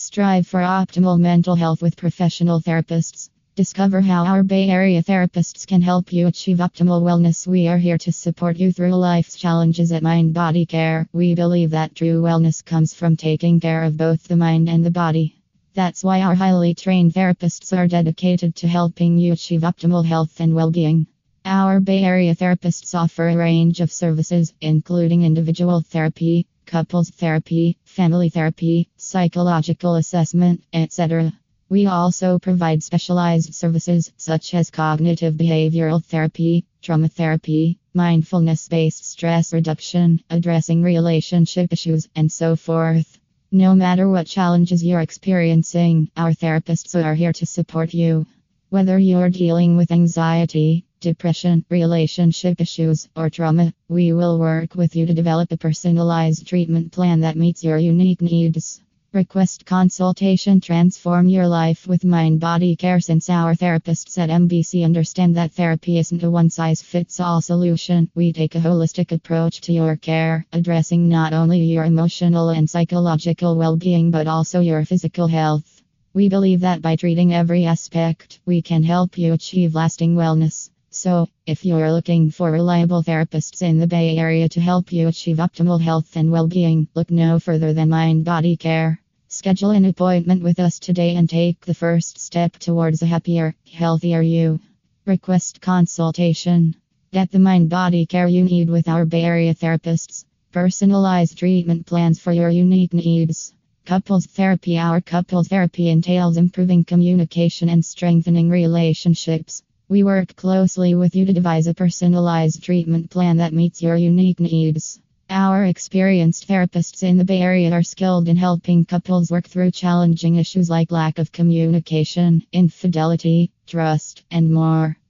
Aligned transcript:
Strive 0.00 0.46
for 0.46 0.60
optimal 0.60 1.18
mental 1.18 1.56
health 1.56 1.82
with 1.82 1.96
professional 1.96 2.60
therapists. 2.60 3.30
Discover 3.56 4.00
how 4.02 4.26
our 4.26 4.44
Bay 4.44 4.70
Area 4.70 5.02
therapists 5.02 5.66
can 5.66 5.82
help 5.82 6.12
you 6.12 6.28
achieve 6.28 6.58
optimal 6.58 7.02
wellness. 7.02 7.48
We 7.48 7.66
are 7.66 7.78
here 7.78 7.98
to 7.98 8.12
support 8.12 8.58
you 8.58 8.70
through 8.70 8.94
life's 8.94 9.34
challenges 9.34 9.90
at 9.90 10.04
Mind 10.04 10.34
Body 10.34 10.66
Care. 10.66 11.08
We 11.12 11.34
believe 11.34 11.70
that 11.70 11.96
true 11.96 12.22
wellness 12.22 12.64
comes 12.64 12.94
from 12.94 13.16
taking 13.16 13.58
care 13.58 13.82
of 13.82 13.96
both 13.96 14.22
the 14.28 14.36
mind 14.36 14.68
and 14.68 14.84
the 14.84 14.92
body. 14.92 15.34
That's 15.74 16.04
why 16.04 16.20
our 16.20 16.36
highly 16.36 16.74
trained 16.74 17.14
therapists 17.14 17.76
are 17.76 17.88
dedicated 17.88 18.54
to 18.54 18.68
helping 18.68 19.18
you 19.18 19.32
achieve 19.32 19.62
optimal 19.62 20.06
health 20.06 20.38
and 20.38 20.54
well 20.54 20.70
being. 20.70 21.08
Our 21.44 21.80
Bay 21.80 22.04
Area 22.04 22.36
therapists 22.36 22.94
offer 22.94 23.30
a 23.30 23.36
range 23.36 23.80
of 23.80 23.90
services, 23.90 24.54
including 24.60 25.24
individual 25.24 25.80
therapy, 25.80 26.46
couples 26.68 27.10
therapy, 27.10 27.76
family 27.84 28.28
therapy, 28.28 28.88
psychological 28.96 29.96
assessment, 29.96 30.62
etc. 30.72 31.32
We 31.68 31.86
also 31.86 32.38
provide 32.38 32.82
specialized 32.82 33.54
services 33.54 34.12
such 34.16 34.54
as 34.54 34.70
cognitive 34.70 35.34
behavioral 35.34 36.04
therapy, 36.04 36.64
trauma 36.80 37.08
therapy, 37.08 37.78
mindfulness 37.92 38.68
based 38.68 39.04
stress 39.04 39.52
reduction, 39.52 40.20
addressing 40.30 40.82
relationship 40.82 41.72
issues, 41.72 42.08
and 42.14 42.30
so 42.30 42.54
forth. 42.54 43.18
No 43.50 43.74
matter 43.74 44.08
what 44.08 44.26
challenges 44.26 44.84
you're 44.84 45.00
experiencing, 45.00 46.10
our 46.16 46.32
therapists 46.32 46.94
are 47.02 47.14
here 47.14 47.32
to 47.32 47.46
support 47.46 47.92
you. 47.92 48.26
Whether 48.70 48.98
you're 48.98 49.30
dealing 49.30 49.76
with 49.78 49.90
anxiety, 49.90 50.84
depression, 51.00 51.64
relationship 51.70 52.60
issues, 52.60 53.08
or 53.16 53.30
trauma, 53.30 53.72
we 53.88 54.12
will 54.12 54.38
work 54.38 54.74
with 54.74 54.96
you 54.96 55.06
to 55.06 55.14
develop 55.14 55.52
a 55.52 55.56
personalized 55.56 56.46
treatment 56.46 56.92
plan 56.92 57.20
that 57.20 57.36
meets 57.36 57.62
your 57.62 57.78
unique 57.78 58.20
needs. 58.20 58.80
Request 59.14 59.64
consultation 59.64 60.60
Transform 60.60 61.28
your 61.28 61.48
life 61.48 61.86
with 61.86 62.04
mind 62.04 62.40
body 62.40 62.76
care 62.76 63.00
since 63.00 63.30
our 63.30 63.54
therapists 63.54 64.18
at 64.18 64.28
MBC 64.28 64.84
understand 64.84 65.34
that 65.36 65.52
therapy 65.52 65.96
isn't 65.96 66.22
a 66.22 66.30
one 66.30 66.50
size 66.50 66.82
fits 66.82 67.18
all 67.18 67.40
solution. 67.40 68.10
We 68.14 68.34
take 68.34 68.54
a 68.54 68.60
holistic 68.60 69.10
approach 69.10 69.62
to 69.62 69.72
your 69.72 69.96
care, 69.96 70.44
addressing 70.52 71.08
not 71.08 71.32
only 71.32 71.60
your 71.60 71.84
emotional 71.84 72.50
and 72.50 72.68
psychological 72.68 73.56
well 73.56 73.76
being 73.76 74.10
but 74.10 74.26
also 74.26 74.60
your 74.60 74.84
physical 74.84 75.26
health. 75.26 75.82
We 76.12 76.28
believe 76.28 76.60
that 76.60 76.82
by 76.82 76.96
treating 76.96 77.32
every 77.32 77.64
aspect, 77.64 78.40
we 78.44 78.60
can 78.60 78.82
help 78.82 79.16
you 79.16 79.32
achieve 79.32 79.74
lasting 79.74 80.16
wellness. 80.16 80.68
So, 81.00 81.28
if 81.46 81.64
you're 81.64 81.92
looking 81.92 82.32
for 82.32 82.50
reliable 82.50 83.04
therapists 83.04 83.62
in 83.62 83.78
the 83.78 83.86
Bay 83.86 84.18
Area 84.18 84.48
to 84.48 84.60
help 84.60 84.92
you 84.92 85.06
achieve 85.06 85.36
optimal 85.36 85.80
health 85.80 86.16
and 86.16 86.32
well 86.32 86.48
being, 86.48 86.88
look 86.96 87.08
no 87.08 87.38
further 87.38 87.72
than 87.72 87.90
Mind 87.90 88.24
Body 88.24 88.56
Care. 88.56 89.00
Schedule 89.28 89.70
an 89.70 89.84
appointment 89.84 90.42
with 90.42 90.58
us 90.58 90.80
today 90.80 91.14
and 91.14 91.30
take 91.30 91.60
the 91.60 91.72
first 91.72 92.18
step 92.18 92.54
towards 92.54 93.00
a 93.00 93.06
happier, 93.06 93.54
healthier 93.72 94.20
you. 94.22 94.58
Request 95.06 95.60
consultation. 95.60 96.74
Get 97.12 97.30
the 97.30 97.38
mind 97.38 97.70
body 97.70 98.04
care 98.04 98.26
you 98.26 98.42
need 98.42 98.68
with 98.68 98.88
our 98.88 99.04
Bay 99.04 99.22
Area 99.22 99.54
therapists. 99.54 100.24
Personalized 100.50 101.38
treatment 101.38 101.86
plans 101.86 102.18
for 102.18 102.32
your 102.32 102.50
unique 102.50 102.92
needs. 102.92 103.54
Couples 103.84 104.26
therapy 104.26 104.76
Our 104.76 105.00
couples 105.00 105.46
therapy 105.46 105.90
entails 105.90 106.36
improving 106.36 106.82
communication 106.82 107.68
and 107.68 107.84
strengthening 107.84 108.50
relationships. 108.50 109.62
We 109.90 110.02
work 110.02 110.36
closely 110.36 110.94
with 110.94 111.16
you 111.16 111.24
to 111.24 111.32
devise 111.32 111.66
a 111.66 111.72
personalized 111.72 112.62
treatment 112.62 113.08
plan 113.08 113.38
that 113.38 113.54
meets 113.54 113.80
your 113.80 113.96
unique 113.96 114.38
needs. 114.38 115.00
Our 115.30 115.64
experienced 115.64 116.46
therapists 116.46 117.02
in 117.02 117.16
the 117.16 117.24
Bay 117.24 117.40
Area 117.40 117.72
are 117.72 117.82
skilled 117.82 118.28
in 118.28 118.36
helping 118.36 118.84
couples 118.84 119.30
work 119.30 119.46
through 119.46 119.70
challenging 119.70 120.36
issues 120.36 120.68
like 120.68 120.92
lack 120.92 121.18
of 121.18 121.32
communication, 121.32 122.44
infidelity, 122.52 123.50
trust, 123.66 124.24
and 124.30 124.52
more. 124.52 124.98